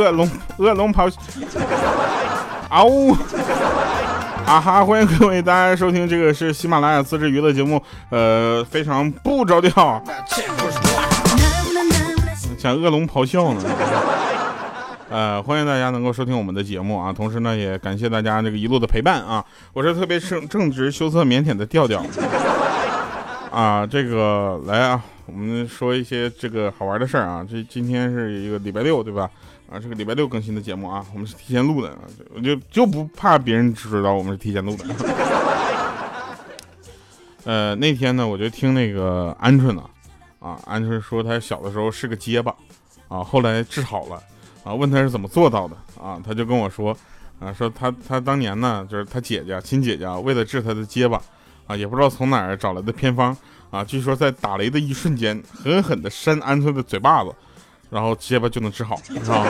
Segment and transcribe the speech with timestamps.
[0.00, 1.20] 恶龙恶龙咆哮，
[2.70, 3.12] 啊呜！
[4.46, 4.82] 啊哈！
[4.82, 10.02] 欢迎各位大家收听，这个是喜马拉雅自制娱乐节目，呃，非常不着调，
[12.58, 13.60] 像恶龙咆哮呢。
[15.10, 19.44] 呃，欢迎大家能够收听我们的节目啊，同时呢，也感谢大家这个一路的陪伴啊。
[19.74, 22.02] 我是特别正正直、羞涩、腼腆的调调
[23.52, 23.86] 啊。
[23.86, 27.44] 这个来啊，我们说一些这个好玩的事儿啊。
[27.48, 29.28] 这今天是一个礼拜六，对吧？
[29.70, 31.96] 啊，这个礼拜六更新的节目啊，我们是提前录的，
[32.34, 34.84] 我就就不怕别人知道我们是提前录的。
[37.44, 39.82] 呃，那天呢，我就听那个鹌鹑呢，
[40.40, 42.54] 啊，鹌鹑说他小的时候是个结巴，
[43.08, 44.20] 啊，后来治好了。
[44.62, 46.20] 啊，问他是怎么做到的啊？
[46.22, 46.94] 他就跟我说，
[47.38, 51.18] 啊，说他他当年呢，就是他姐姐亲姐姐为了治他的结巴，
[51.66, 53.34] 啊，也不知道从哪儿找来的偏方，
[53.70, 57.34] 啊，据说在打雷的一瞬间，狠狠的扇鹌鹑的嘴巴子，
[57.90, 59.44] 然后结巴就能治好，是吧？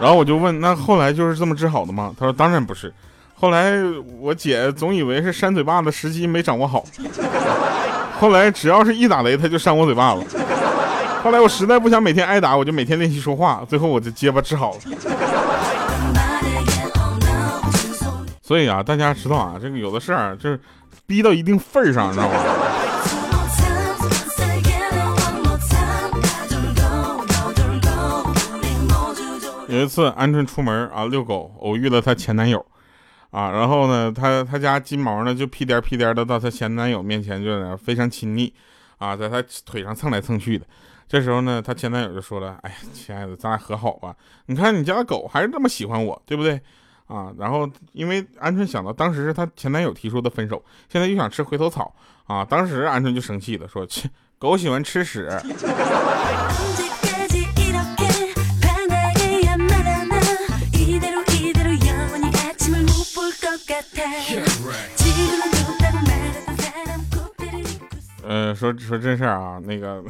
[0.00, 2.12] 然后我就问，那后来就是这么治好的吗？
[2.18, 2.92] 他说当然不是，
[3.34, 3.72] 后来
[4.18, 6.82] 我姐总以为是扇嘴巴子时机没掌握好，
[8.18, 10.24] 后来只要是一打雷，他就扇我嘴巴子。
[11.22, 14.78] 后来我实在不想每天挨打，我就每天练习说话，最后我就结巴治好了。
[18.42, 20.58] 所以啊，大家知道啊，这个有的事儿就是
[21.06, 22.34] 逼到一定份儿上，你知道吗？
[29.72, 32.62] 有一次，鹌鹑出门啊遛狗，偶遇了她前男友，
[33.30, 38.52] 啊，然后呢，她她家金毛呢就屁颠屁颠的到她前男友面前，就在那非常亲昵，
[38.98, 40.66] 啊，在她腿上蹭来蹭去的。
[41.08, 44.14] 这时候呢，她前男友就说了：“哎呀，亲爱的，咱俩和好吧？
[44.44, 46.60] 你看你家的狗还是那么喜欢我，对不对？
[47.06, 51.94] 啊，然后因为鹌鹑想到当时是她前男友提出的分手，现在又想吃回头草
[52.26, 55.30] 啊，当时鹌鹑就生气了，说：切，狗喜欢吃屎。
[68.22, 70.02] 呃，说说真事儿啊，那个。”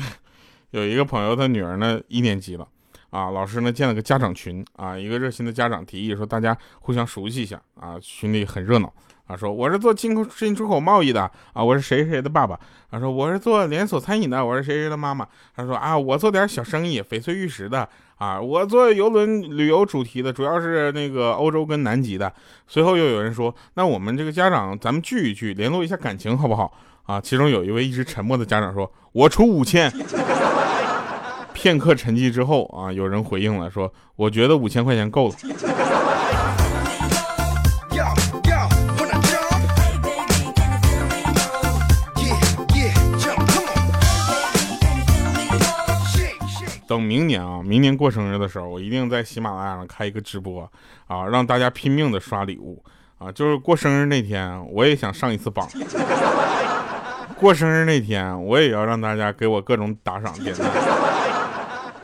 [0.72, 2.66] 有一个朋友，他女儿呢一年级了，
[3.12, 8.90] 啊，老师呢建了个家长群，啊，一个热心的家长提议说大家互相熟悉一下，啊，群里很热闹，
[9.26, 12.58] 啊，说我是做进口进出口贸易的，啊，我是谁谁的爸爸，
[12.88, 17.86] 啊，说我是做连锁餐饮的，我是谁谁的妈妈，他说啊，我做点小生意，翡翠玉石的，
[18.16, 22.32] 啊，我做游轮旅游主题的，主要是那个欧洲跟南极的。
[22.66, 26.72] 随后又有人说，那我们这个家长咱们聚一聚，联络一下感情好不好？
[27.02, 29.92] 啊，其中有一位一直沉默的家长说，我出五千。
[31.62, 35.34] 片刻沉寂之后啊，有人回应了，说：“我觉得五千块钱够了。”
[46.88, 50.68] 等明年啊，明年过生日的时候，我一定在喜马拉雅上开一个直播
[51.06, 52.82] 啊，让大家拼命的刷礼物
[53.18, 53.30] 啊。
[53.30, 55.68] 就是过生日那天，我也想上一次榜。
[57.36, 60.66] 过生日那天，我也要让大家给我各种打赏点赞。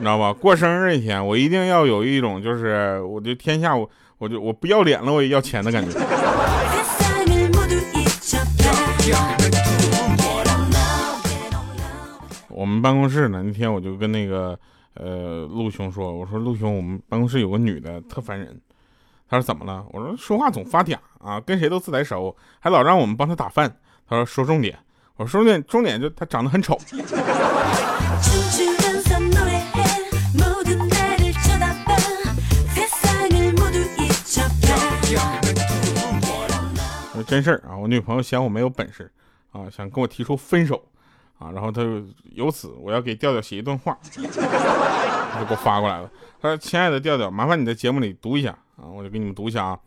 [0.01, 0.33] 你知道吧？
[0.33, 5.99] 过生日那天，我一定要有一种，就是我就天下我我就我不要脸了，我也要钱的感觉。
[12.49, 14.57] 我们办公室呢，那天我就跟那个
[14.95, 18.61] 呃陆兄说，我说陆兄，我们办公室有个女的特烦人。
[19.29, 19.85] 他说怎么了？
[19.93, 23.77] 我说说话总发嗲啊，跟谁都自来熟，还老让我们帮他打饭。
[24.09, 24.79] 他说说重点。
[25.17, 26.79] 我说重点重点就他长得很丑。
[37.27, 37.77] 真事儿啊！
[37.77, 39.13] 我女朋友嫌我没有本事
[39.53, 40.83] 啊，想跟我提出分手
[41.39, 41.83] 啊，然后她
[42.33, 44.31] 由此我要给调调写一段话， 就给
[45.51, 46.11] 我发过来了。
[46.41, 49.79] 他说：“亲爱的调调，麻烦你在节目里读一下啊，我就给你们读一下啊。”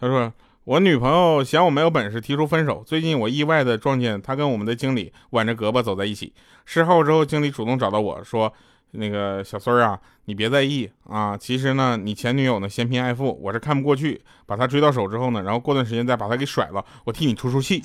[0.00, 0.32] 他说
[0.64, 2.82] ：“我女朋友嫌我没有本事提出分手。
[2.86, 6.32] 最近我意外的撞见她跟我们的经理挽着胳膊走在一起。
[6.64, 8.50] 事后之后，经理主动找到我说。”
[8.92, 11.36] 那个小孙儿啊，你别在意啊。
[11.36, 17.82] 其实呢，你前女友呢嫌贫爱富，我是看不过去，把她追到手之后呢，然后过段时间再把她给甩了，我替你出出气。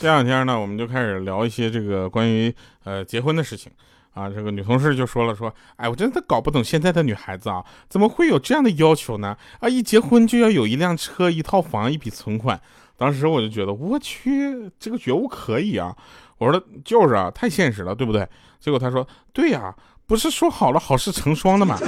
[0.00, 3.70] 这两天呢，我们就开始聊一些这个关于呃结婚的事情。
[4.18, 9.36] 啊，这个女同事就说了，说，哎，我真的搞不懂现在的女孩子啊，怎么会有这样的要求呢？
[9.60, 12.60] 啊，一结婚就要有一辆车、一套房、一笔存款。
[12.96, 15.94] 当时我就觉得，我去，这个觉悟可以啊。
[16.38, 18.26] 我说就是啊，太现实了，对不对？
[18.58, 19.72] 结果他说，对呀，
[20.06, 21.78] 不是说好了好事成双的吗？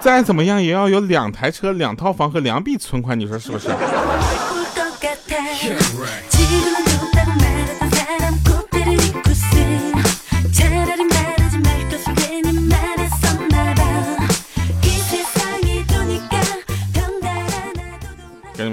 [0.00, 3.68] 再怎么样也要有两台车、两套房和两笔存款，你说是不是？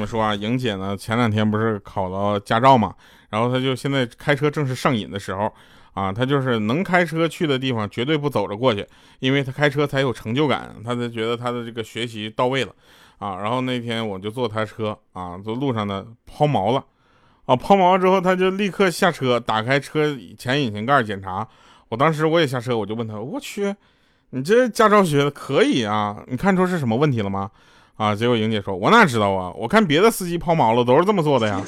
[0.08, 2.96] 说啊，莹姐呢，前两天不是考了驾照嘛，
[3.30, 5.54] 然后她就现在开车正是上瘾的时候
[5.94, 8.88] 啊，她就是能开车去的地方绝对不走着过去，
[9.20, 12.74] 因为她开车才有成就感，她才觉得她的这个学习到位了
[13.20, 13.36] 啊。
[13.36, 16.84] 然后那天我就坐她车啊，坐路上呢抛锚了
[17.46, 21.48] 啊，抛锚之后她就立刻下车，打开车前引擎盖检查。
[21.90, 23.74] 我当时我也下车，我就问她，我去，
[24.32, 27.50] 你这驾照学的可以啊，你看出是什么问题了吗？
[27.98, 28.16] 啊！
[28.16, 29.52] 结果莹姐说：“我哪知道啊？
[29.56, 31.60] 我看别的司机抛锚了，都是这么做的呀。”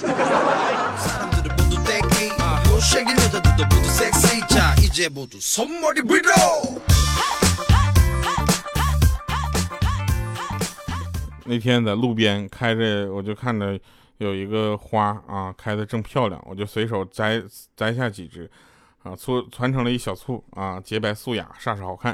[11.45, 13.79] 那天在路边开着，我就看着
[14.17, 17.41] 有一个花啊，开的正漂亮，我就随手摘
[17.75, 18.47] 摘下几只，
[19.01, 22.13] 啊，簇攒成了一小簇啊，洁白素雅，煞是好看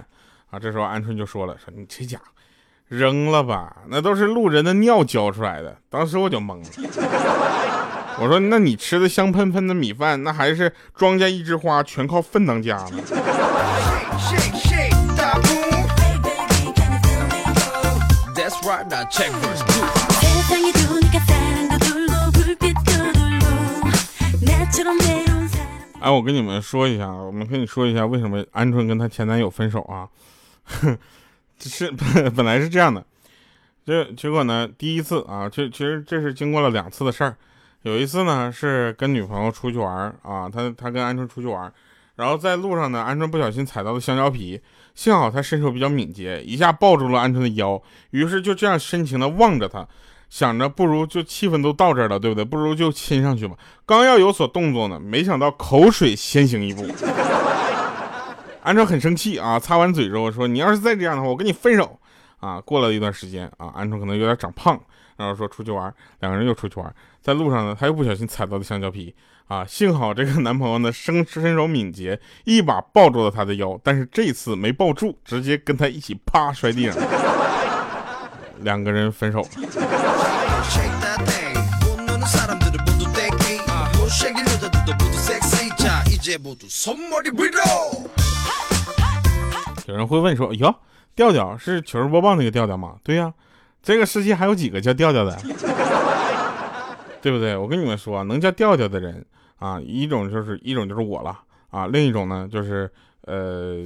[0.50, 0.58] 啊。
[0.58, 2.24] 这时候鹌鹑就说了：“说你这家伙。”
[2.88, 5.76] 扔了吧，那都是路人的尿浇出来的。
[5.90, 6.66] 当时我就懵了，
[8.22, 12.92] 我说：“那你吃的香喷喷的米饭，那还是庄稼一枝花，全靠粪当家吗？”
[26.02, 30.08] 哎，我跟你们说一下，我们跟你说一下，为什么鹌鹑跟她前男友分手啊？
[31.70, 31.92] 是
[32.36, 33.06] 本来是这样的，
[33.86, 34.68] 这结果呢？
[34.78, 37.36] 第一次啊，就其实这是经过了两次的事儿。
[37.84, 41.72] 有一次呢是跟女朋友出去玩啊，他他跟鹌鹑出去玩，
[42.16, 44.60] 然后在路上呢，鹌鹑不小心踩到了香蕉皮，
[44.96, 47.80] 幸好他身手比较敏捷，一下抱住了鹌鹑的腰，
[48.10, 49.88] 于是就这样深情的望着他，
[50.32, 52.44] 想着不如就气氛都到这儿了，对不对？
[52.44, 53.56] 不如就亲上去吧。
[53.86, 56.88] 刚要有所动作呢，没想到口水先行一步。
[58.66, 62.00] 鹌鹑很生气啊，擦完嘴之后说：“你要是再这样的话，我跟你分手。”
[62.42, 64.80] 啊，过了一段时间啊，鹌鹑可能有点长胖，
[65.18, 69.16] 然后说出去玩，两个人又出去玩，在路上呢，他又不小心踩到了香蕉皮
[69.48, 76.98] 啊，幸好这个男朋友呢身身手敏捷，一把抱住了他的腰，但是这次没抱住，直接跟他一起啪摔地上，
[78.60, 79.48] 两个人分手了。
[89.86, 90.76] 有人会问说：“哟，
[91.16, 93.34] 调调是糗事播报那个调调吗？”对呀，
[93.84, 95.36] 这个世界还有几个叫调调的，
[97.22, 97.56] 对不对？
[97.56, 99.26] 我跟你们说，能叫调调的人
[99.60, 101.40] 啊，一种就是一种就是我了
[101.70, 102.90] 啊，另一种呢就是
[103.22, 103.84] 呃，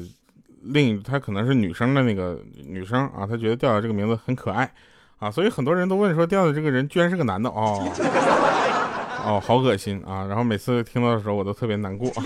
[0.63, 4.71] 另他可能是女生的那个女生啊，她觉得调调这个名字很可爱
[5.19, 7.85] 啊，所以很多人都问说调调这个人居然是个男的哦，
[9.25, 10.25] 哦，好恶心啊！
[10.27, 12.09] 然后每次听到的时候，我都特别难过。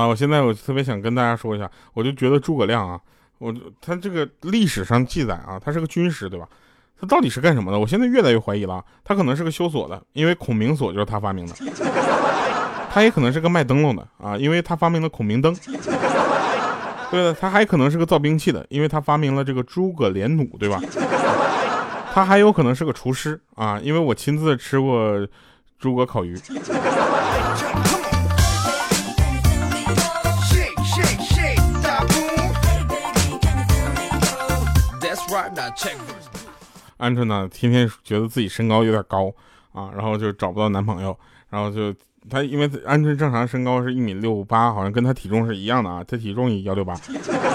[0.00, 3.00] 了，我现在我特别想跟大家说一下，我就觉得诸葛亮啊，
[3.38, 6.46] 我他这个历史上记载啊，他是个军师，对吧？
[7.00, 7.78] 他到底是干什么的？
[7.78, 11.54] 我现在越来越怀疑了，他可能是个修锁的，因为孔明锁就是他发明的；
[12.92, 15.56] 他也可能是个卖灯笼的啊，因为他发明了孔明灯。
[17.10, 20.80] 对了，他还可能是个造兵器的，因为他发明了这个诸葛连弩，对吧？
[22.12, 25.26] 他还有可能是个厨师啊，因为我亲自吃过
[25.78, 26.38] 诸葛烤鱼。
[36.98, 39.32] 鹌鹑呢，天天觉得自己身高有点高
[39.72, 41.94] 啊，然后就找不到男朋友，然后就
[42.28, 46.94] 他因为鹌鹑正常身高是一米六八，好像跟他体重是一样的啊，他体重也幺六八，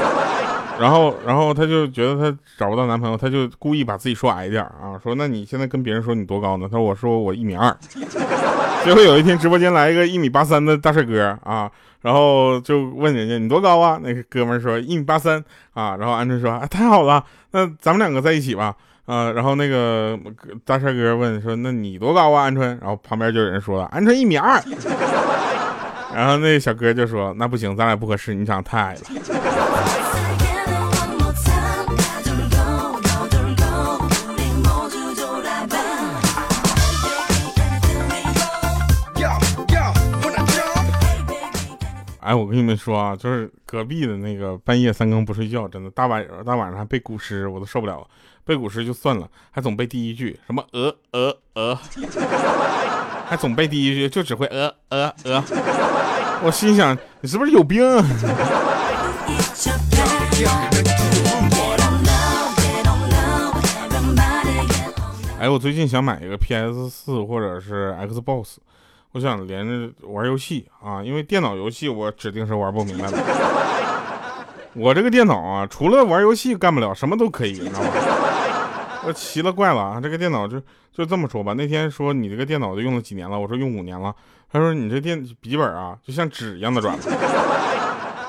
[0.80, 6.68] 然后然后他就觉得他找不到男朋友，他就故意把自己说矮一点啊，说那你现在跟别人说你多高呢？
[6.72, 7.76] 他说我说我一米二，
[8.84, 11.72] 结果有一天直播间来一个一米八三的大帅哥啊。
[12.06, 14.00] 然后就问人家你多高啊？
[14.04, 15.44] 那个哥们说一米八三
[15.74, 15.98] 啊。
[16.00, 18.76] 然后鹌鹑说啊太好了，那咱们两个在一起吧。
[19.08, 20.16] 啊，然后那个
[20.64, 22.52] 大帅哥问说那你多高啊？
[22.52, 22.60] 鹌鹑。
[22.80, 24.62] 然后旁边就有人说了鹌鹑一米二。
[26.14, 29.02] 然后那小哥就说那不行，咱俩不合适，你长得太矮了。
[42.26, 48.04] 哎，我跟你们说啊，就是隔壁的那个半夜三更不睡觉，真的大晚大晚上还背古诗，我都受不了。
[48.44, 51.78] 背古诗就算了，还总背第一句什么鹅鹅鹅。
[53.28, 55.44] 还总背第一句，就只会呃呃呃。
[56.42, 57.84] 我心想，你是不是有病？
[65.40, 68.56] 哎，我最近想买一个 PS 四或者是 Xbox，
[69.16, 73.18] 我想连着玩游戏啊，因为电脑游戏我指定是玩不明白的。
[74.74, 77.88] 我这个电脑啊，除了玩游戏干不了，什么都可以，你知道吗？
[79.08, 80.02] 我奇了怪了啊！
[80.04, 81.54] 这个电脑就就这么说吧。
[81.54, 83.40] 那天说你这个电脑都用了几年了？
[83.40, 84.14] 我说用五年了。
[84.52, 86.98] 他说你这电笔记本啊，就像纸一样的软。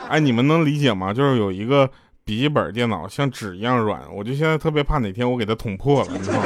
[0.09, 1.13] 哎，你们能理解吗？
[1.13, 1.91] 就是有一个
[2.25, 6.45] 笔记本电脑像纸一样软，我就现在特别怕哪天我给它捅破了，你知道吗？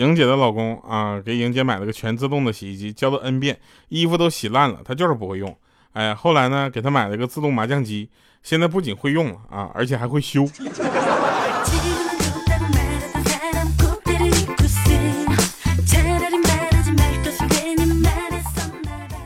[0.00, 3.58] 莹姐的老公啊，给莹姐买了个全自动的洗衣机，教了 N 遍，
[3.90, 5.54] 衣服都洗烂了，她就是不会用。
[5.92, 8.08] 哎，后来呢，给她买了个自动麻将机，
[8.42, 10.48] 现在不仅会用了啊，而且还会修。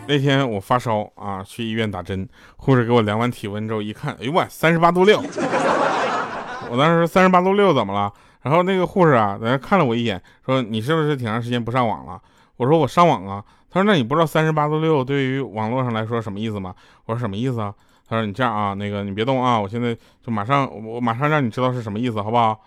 [0.09, 5.23] 那天我发烧啊，去医院打针，护士给我量完体温之后一看，哎呦我三十八度六。
[6.69, 8.13] 我当时说三十八度六怎么了？
[8.45, 12.21] 然后那个护士啊，在那看了我一眼，说你是不是挺长时间不上网了？
[12.59, 13.43] 我说我上网啊。
[13.71, 16.73] 他说那你不知道三十八度六对于网络上来说什么意思吗？
[17.07, 17.75] 我说什么意思啊？
[18.09, 22.61] 他说你这样啊，那个你别动啊，我现在就马上我马上让你知道是什么意思，好不好？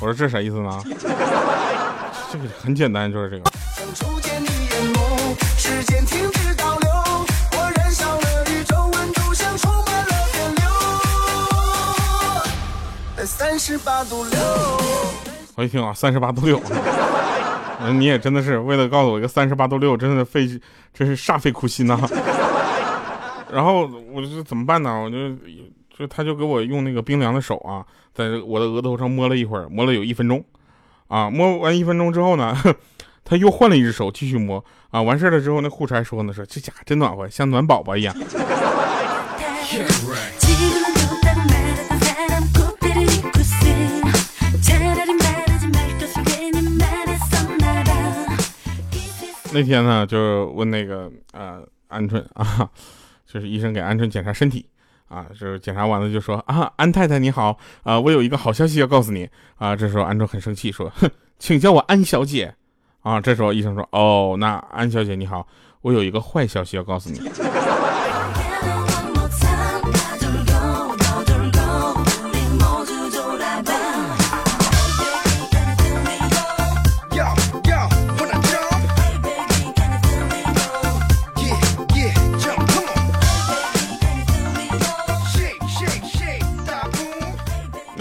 [0.00, 0.80] 我说这啥意思呢？
[2.30, 3.42] 这个很简单，就是这个。
[13.54, 14.40] 三十八度六，
[15.54, 16.60] 我一听啊，三十八度六，
[17.78, 20.60] 那你也真的是为了告诉我一个三十八度六，真的费，
[20.92, 21.96] 真是煞费苦心呐。
[23.52, 25.00] 然后我就怎么办呢？
[25.00, 25.30] 我就
[25.96, 30.44] 就他就给我用那个冰凉的手啊，在我的额头上摸了一会儿，摸了有一分钟，
[31.06, 32.60] 啊，摸完一分钟之后呢，
[33.24, 38.12] 他又换了一只手继续摸，啊，完事儿了之后，那护士还说呢，说这家伙真暖和，像暖宝宝一样。
[49.54, 52.68] 那天呢，就问那个呃鹌鹑啊，
[53.24, 54.66] 就是医生给鹌鹑检查身体
[55.06, 59.76] 啊，就是检查完了就说啊，安太太你好啊，我有一个好消息要告诉你啊。
[59.76, 61.08] 这时候鹌鹑很生气说，哼，
[61.38, 62.52] 请叫我安小姐
[63.02, 63.20] 啊。
[63.20, 65.46] 这时候医生说，哦，那安小姐你好，
[65.82, 67.20] 我有一个坏消息要告诉你。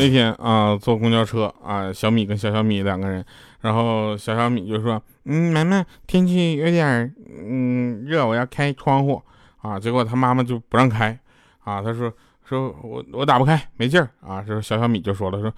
[0.04, 3.24] 那天啊，坐公交车啊，小米跟小小米两个人，
[3.62, 7.16] 然后小小米就说：“嗯，妈妈，天气有点
[7.48, 9.22] 嗯热，我要开窗户
[9.62, 11.18] 啊。”结果他妈妈就不让开
[11.64, 12.12] 啊，他说
[12.44, 15.50] ：“说我我打不开，没劲儿啊。”说小小米就说了：“说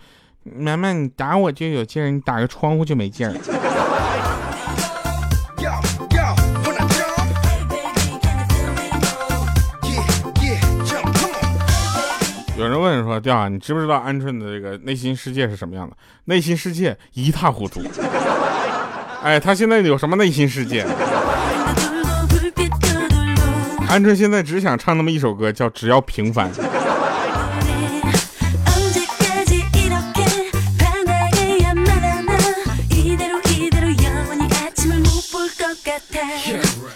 [0.43, 3.33] 妈妈，你打我就有劲儿，你打个窗户就没劲儿。”
[12.65, 15.95] 有人问说：“调啊，你知不知道鹌鹑的这个内心世界是什么样的？
[16.25, 17.79] 内心世界一塌糊涂。
[19.22, 20.84] 哎，他现在有什么内心世界？
[23.88, 26.51] 鹌鹑现在只想唱那么一首歌，叫《只要平凡》。”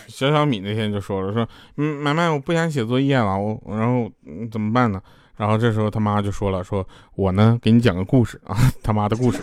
[0.08, 1.48] 小小米那天就说了：“说
[1.78, 4.10] 嗯，买卖，我不想写作业了，我然后
[4.52, 5.00] 怎么办呢？”
[5.39, 9.39] 然后这时候他妈就说了：“说我呢给你讲个故事啊，他妈的故事。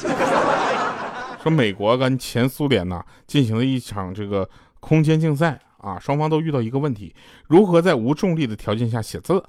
[1.43, 4.47] 说美国跟前苏联呢进行了一场这个
[4.79, 7.15] 空间竞赛啊，双方都遇到一个问题，
[7.49, 9.43] 如何在无重力的条件下写字。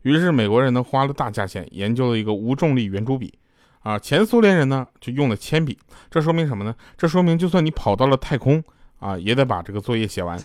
[0.00, 3.34] 于是美国人呢花了大价钱研究了一个无重力圆珠笔，
[3.82, 5.78] 啊，前苏联人呢就用了铅笔。
[6.10, 6.74] 这说明什么呢？
[6.96, 8.64] 这说明就算你跑到了太空
[9.00, 10.40] 啊，也得把这个作业写完。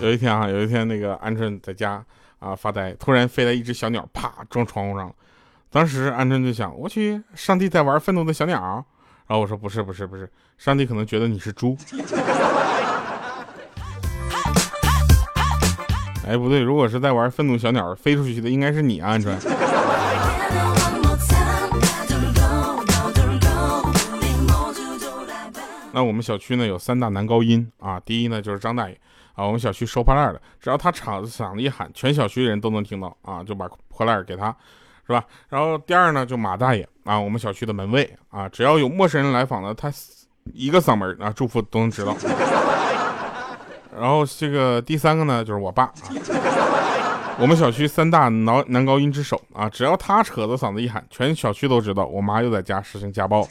[0.00, 2.04] 有一天啊，有一天那个鹌鹑在家
[2.38, 5.14] 啊发呆，突然飞来一只小鸟，啪撞窗户上了。
[5.70, 8.84] 当时鹌鹑就想，我去，上帝在玩愤怒的小鸟。
[9.26, 11.76] 然后我说不是不是不是，上帝可能觉得你是猪。
[16.26, 19.34] 哎不对，如果是在玩愤怒小鸟，飞出去的应该是你鹌鹑。
[25.98, 28.96] 那我们小区呢有三大男高音啊，第一呢就是张大爷
[29.34, 34.54] 啊，我们小区收破烂的，只要他嗓子嗓子一喊，全小区人都能听到啊，就把破烂给他，
[35.04, 35.24] 是吧？
[35.48, 39.92] 然后第二呢就马大爷啊，我们小区的门卫啊，只要有陌生人来访呢，他
[40.52, 42.16] 一个嗓门啊祝福都能知道。
[43.98, 45.92] 然后这个第三个呢就是我爸。
[47.40, 53.42] 我们小区三大男男高音之首啊，只要他扯着嗓子一喊，全小区都知道我妈又在家实行家暴。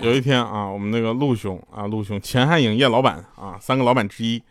[0.00, 4.42] 有一天啊，我们那个陆兄啊，陆兄前汉影业老板啊，三个老板之一，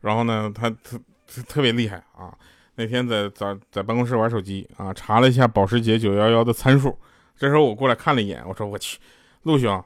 [0.00, 0.98] 然后呢，他特
[1.46, 2.32] 特别厉害啊。
[2.76, 6.96] 那天在在在办公室玩手机啊，查了一下保时捷911的参数。
[7.36, 8.98] 这时候我过来看了一眼，我说我去，
[9.42, 9.84] 陆兄，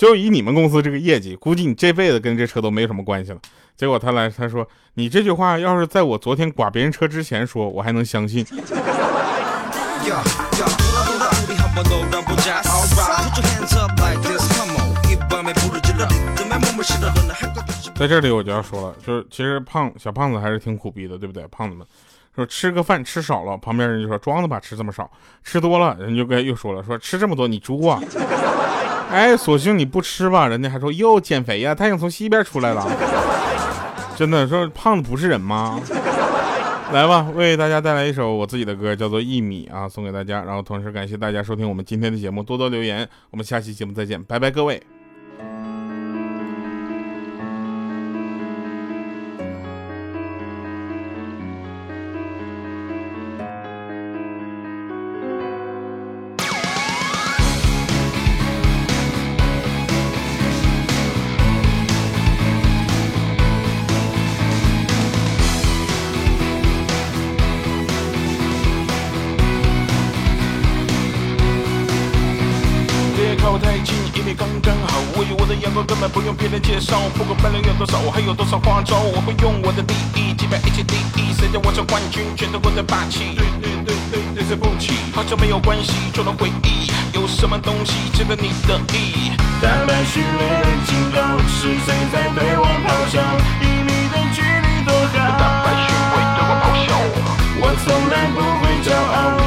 [0.00, 3.38] 就以你们公司这个业绩，估计你这辈子跟这车都没什么关系了。
[3.76, 8.42] 结果他来他说，你这句话要是在我昨天刮别人车之前说，我还能相信。
[17.94, 21.46] 在这里我就要说了，就是其实胖小胖子还是挺苦逼的，对不对？
[21.48, 21.86] 胖子们。
[22.34, 25.10] 说吃个饭吃少了，旁边人就说装的吧，吃这么少，
[25.44, 28.00] 吃多了人就该又说了，说吃这么多你猪啊！
[29.10, 32.86] 哎，索性你不吃吧，人家还说哟减肥呀，太阳从西边出来了，
[34.16, 35.80] 真的说胖子不是人吗？
[36.92, 44.99] 来吧，为大家带来一首我自己的歌，叫做一米啊，送给大家，然后同时感谢大家收听我们今天的节目，多多留言，我们下期节目再见，拜拜各位。
[75.86, 81.32] 根本不用别人介绍，不管分量有多少，还有多少花招，我会用我的第一击败一切敌意。
[81.32, 83.34] 谁叫我是冠军，全都过得霸气。
[83.34, 86.90] 对对对对对，对不起，好久没有关系，就能回忆。
[87.12, 89.32] 有什么东西值得你的意？
[89.60, 93.18] 大白虚伪的警告，是谁在对我咆哮？
[93.60, 95.18] 一米的距离多好？
[95.40, 96.88] 大白虚伪对我咆哮，
[97.62, 99.39] 我从来不会骄傲，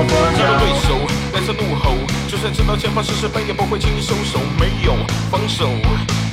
[0.00, 0.96] 就算对手
[1.32, 1.92] 脸色怒吼，
[2.26, 4.38] 就算知道前方是失败，也不会轻易收手。
[4.58, 4.96] 没有
[5.30, 5.68] 防守，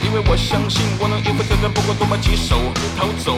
[0.03, 2.55] 因为我相信我能应付挑战，不管多么棘手。
[2.97, 3.35] 逃走，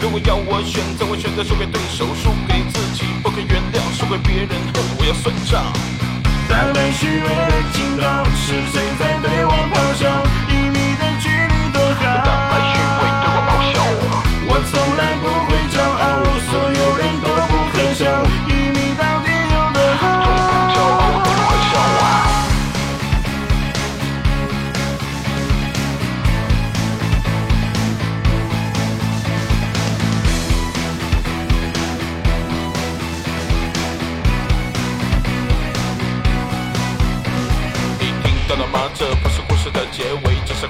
[0.00, 4.50] 如果要我选择，我选择输给对手，输给自己，不可原谅，输给别人，
[4.98, 5.64] 我要算账。
[6.48, 10.25] 在被虚伪的警告，是谁在对我咆哮？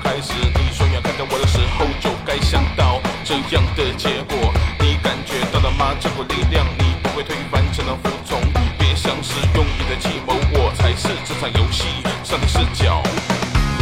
[0.07, 0.33] 开始。
[0.55, 4.55] 你双眼看着我的时候，就该想到这样的结果。
[4.79, 5.91] 你感觉到了吗？
[5.99, 8.39] 这股力量，你不会推翻，只能服从。
[8.79, 11.91] 别想使用你的计谋，我才是这场游戏
[12.23, 13.03] 上帝视角。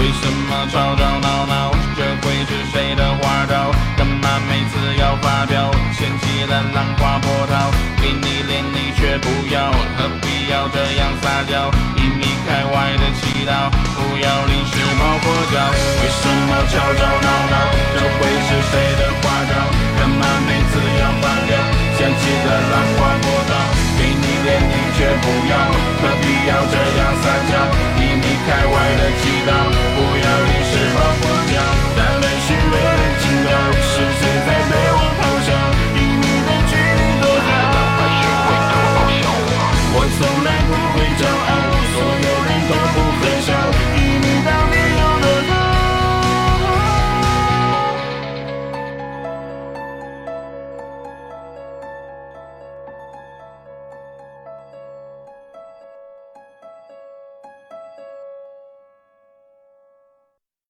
[0.01, 1.71] 为什么吵吵闹闹？
[1.95, 3.71] 这会是谁的花招？
[3.97, 5.71] 干嘛每次要发飙？
[5.93, 11.71] 掀起了浪花波涛，给你脸你却不要，何必要这样撒娇？
[12.01, 13.05] 一米开外的
[13.45, 15.57] 道，不要临时抱佛脚。
[16.01, 17.57] 为什么吵吵闹闹？
[17.95, 19.53] 这会是谁的花招？
[19.99, 21.53] 干嘛每次要发飙？
[21.97, 23.53] 掀起的浪花波涛，
[23.99, 25.53] 给你脸你却不要，
[26.01, 27.04] 何必要这样